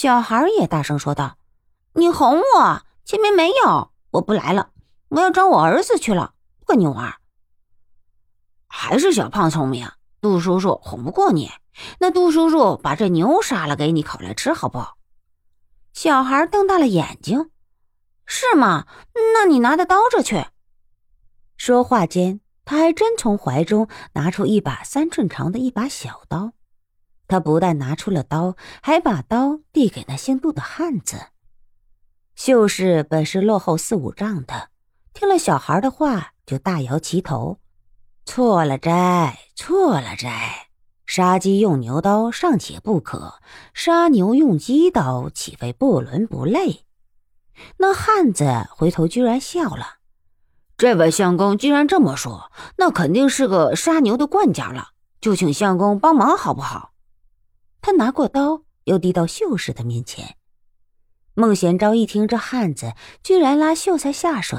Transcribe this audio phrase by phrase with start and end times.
[0.00, 1.38] 小孩也大声说道
[1.94, 4.70] ：“你哄我，前面没有，我不来了，
[5.08, 6.34] 我要找我儿子去了。
[6.64, 7.16] 个牛儿，
[8.68, 9.90] 还是小胖聪明，
[10.20, 11.50] 杜叔叔哄不过你。
[11.98, 14.98] 那杜叔叔把这牛杀了，给你烤来吃，好不好？”
[15.92, 17.50] 小孩瞪大了眼睛
[18.24, 18.86] ：“是吗？
[19.34, 20.46] 那你拿着刀着去。”
[21.58, 26.52] 说话间，他还真从怀中拿出一把三寸长的一把小刀。
[27.28, 31.26] 他不但拿出了刀，还把刀递给那姓杜的汉子。
[32.34, 34.70] 秀士本是落后四五丈的，
[35.12, 37.58] 听了小孩的话，就大摇其头
[38.24, 40.68] ：“错了斋，错了斋！
[41.04, 43.40] 杀鸡用牛刀尚且不可，
[43.74, 46.86] 杀牛用鸡刀岂非不伦不类？”
[47.78, 49.96] 那汉子回头居然笑了
[50.78, 56.92] ：“这位相公既然这么说，那肯定是个杀牛的惯家了，就请相公帮忙好不好？”
[57.80, 60.36] 他拿过刀，又递到秀士的面前。
[61.34, 64.58] 孟贤昭一听这汉子居然拉秀才下水，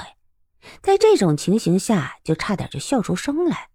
[0.81, 3.69] 在这种情形下，就差点就笑出声来。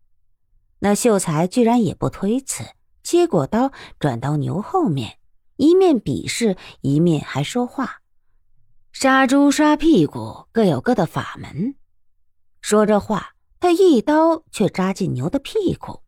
[0.79, 2.65] 那秀才居然也不推辞，
[3.03, 5.19] 接过刀，转到牛后面，
[5.57, 8.01] 一面鄙视，一面还说话
[8.93, 11.75] ：“杀猪杀屁股各有各的法门。”
[12.63, 16.01] 说着话，他一刀却扎进牛的屁股，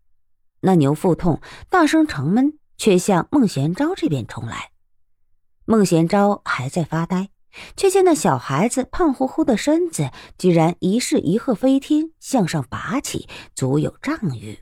[0.60, 2.58] 那牛腹痛，大声长闷。
[2.76, 4.70] 却向孟贤昭这边冲来，
[5.64, 7.30] 孟贤昭还在发呆，
[7.76, 14.58] 却见那小孩子胖乎乎的身子居然一式一鹤飞天，向上拔起，足有丈余。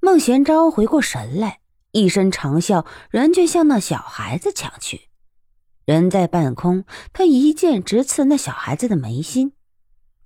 [0.00, 1.60] 孟贤昭回过神来，
[1.92, 5.08] 一声长啸，人却向那小孩子抢去。
[5.84, 9.54] 人在半空，他一剑直刺那小孩子的眉心。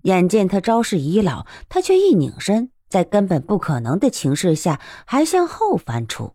[0.03, 6.35] 眼见他招式已老，他却一拧身，在根本不可能的情势下，还向后翻出。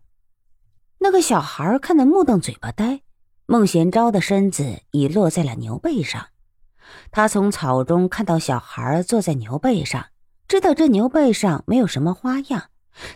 [0.98, 3.02] 那个小孩看得目瞪嘴巴呆，
[3.46, 6.28] 孟贤昭的身子已落在了牛背上。
[7.10, 10.06] 他从草中看到小孩坐在牛背上，
[10.48, 12.70] 知道这牛背上没有什么花样。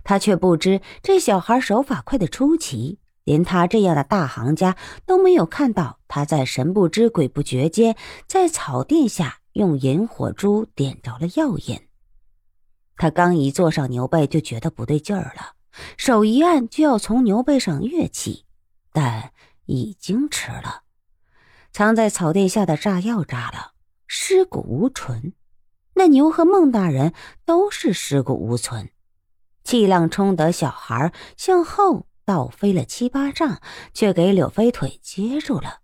[0.04, 4.76] 他却不知这小孩手法快得出奇，连他这样的大行家
[5.06, 11.80] 都没有看到他在神不知鬼不觉间，在草垫下用引火珠点着了药引。
[12.96, 15.54] 他刚一坐上牛背，就觉得不对劲儿了。
[15.96, 18.44] 手一按，就要从牛背上跃起，
[18.92, 19.32] 但
[19.66, 20.82] 已经迟了。
[21.72, 23.72] 藏在草垫下的炸药炸了，
[24.06, 25.32] 尸骨无存。
[25.94, 27.12] 那牛和孟大人
[27.44, 28.90] 都是尸骨无存。
[29.62, 33.60] 气浪冲得小孩向后倒飞了七八丈，
[33.92, 35.80] 却给柳飞腿接住了。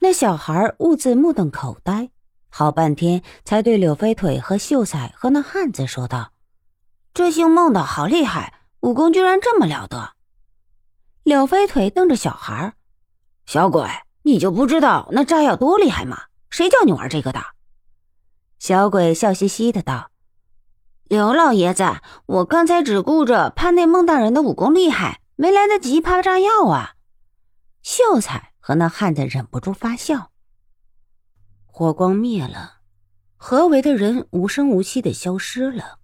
[0.00, 2.10] 那小孩兀自目瞪口呆，
[2.50, 6.32] 好半天才对柳飞腿和秀才和那汉子说道
[7.14, 8.53] ：“这姓孟的好厉害。”
[8.84, 10.12] 武功居然这么了得！
[11.22, 12.74] 柳飞腿瞪着小孩
[13.46, 13.88] 小鬼，
[14.24, 16.24] 你就不知道那炸药多厉害吗？
[16.50, 17.42] 谁叫你玩这个的？”
[18.60, 20.10] 小鬼笑嘻嘻的道
[21.08, 21.82] ：“刘老爷子，
[22.26, 26.96] 我刚才只顾着怕那孟大人的武功厉害，没来得及怕炸药啊！”
[27.80, 30.30] 秀才和那汉子忍不住发笑。
[31.64, 32.80] 火光灭了，
[33.36, 36.00] 合围的人无声无息的消失了。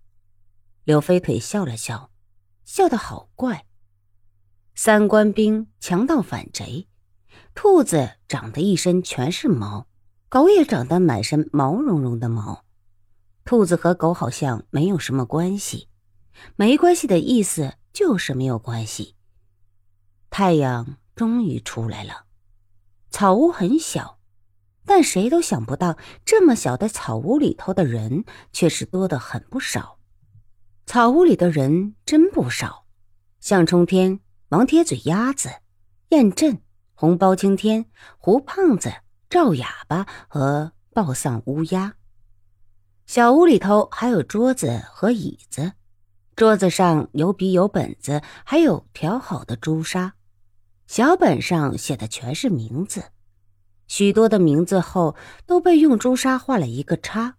[0.84, 2.09] 柳飞腿笑了笑。
[2.72, 3.66] 笑得好怪，
[4.76, 6.86] 三官兵强盗反贼，
[7.52, 9.88] 兔子长得一身全是毛，
[10.28, 12.64] 狗也长得满身毛茸茸的毛。
[13.44, 15.88] 兔子和狗好像没有什么关系，
[16.54, 19.16] 没关系的意思就是没有关系。
[20.30, 22.26] 太阳终于出来了，
[23.10, 24.20] 草屋很小，
[24.86, 29.98] 但谁都想不到，这么小的草屋里头的人却是多得很不少。
[30.92, 32.84] 草屋里的人真不少，
[33.38, 34.18] 向冲天、
[34.48, 35.48] 王铁嘴鸭子、
[36.08, 36.60] 燕震、
[36.94, 37.86] 红包青天、
[38.18, 38.92] 胡胖子、
[39.28, 41.94] 赵哑巴和暴丧乌鸦。
[43.06, 45.74] 小屋里头还有桌子和椅子，
[46.34, 50.14] 桌子上有笔有本子，还有调好的朱砂。
[50.88, 53.04] 小本上写的全是名字，
[53.86, 55.14] 许多的名字后
[55.46, 57.36] 都被用朱砂画了一个叉。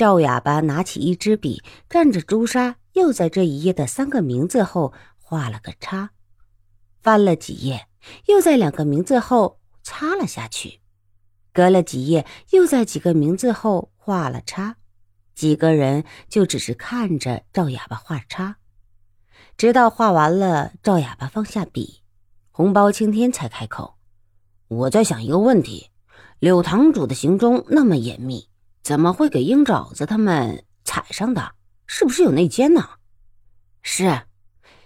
[0.00, 6.12] 赵哑巴拿起一支笔，蘸着朱砂，又在这一页的三个名字后画了个叉，
[7.02, 7.86] 翻了几页，
[8.24, 10.80] 又在两个名字后擦了下去，
[11.52, 14.76] 隔了几页，又在几个名字后画了叉。
[15.34, 18.56] 几个人就只是看着赵哑巴画叉，
[19.58, 22.00] 直到画完了，赵哑巴放下笔，
[22.50, 23.96] 红包青天才开口
[24.68, 25.90] ：“我在想一个问题，
[26.38, 28.48] 柳堂主的行踪那么严密。”
[28.90, 31.52] 怎么会给鹰爪子他们踩上的？
[31.86, 32.88] 是不是有内奸呢？
[33.82, 34.22] 是，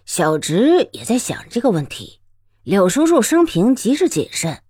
[0.05, 2.21] 小侄也在想这个问题。
[2.65, 4.61] 柳叔叔生平极是谨慎，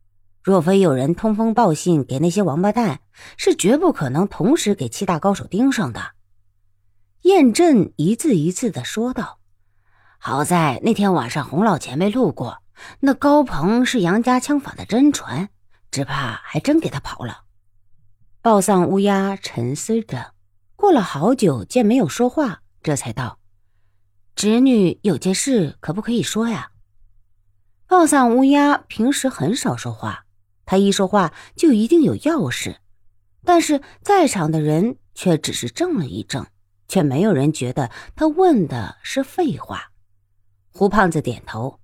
[0.41, 3.01] 若非有人通风报信给那些王八蛋，
[3.37, 6.13] 是绝不可能同时给七大高手盯上的。
[7.23, 9.41] 燕震一字一字的说道
[10.19, 12.63] ：“好在那天晚上洪老前辈路过，
[13.01, 15.49] 那高鹏是杨家枪法的真传，
[15.91, 17.41] 只怕还真给他跑了。”
[18.45, 20.35] 报丧乌鸦沉思着，
[20.77, 23.39] 过了好久，见没有说话，这才道
[24.37, 26.73] ：“侄女有件事，可不可以说呀？”
[27.89, 30.27] 报丧乌鸦平时很少说话，
[30.67, 32.77] 他一说话就一定有要事，
[33.47, 36.47] 但是在场的人却只是怔了一怔。
[36.87, 39.91] 却没有人觉得他问的是废话。
[40.71, 41.81] 胡胖子点头：“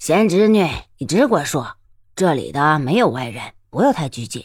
[0.00, 0.68] 贤侄女，
[0.98, 1.76] 你只管说，
[2.16, 4.44] 这里的没有外人，不要太拘谨。”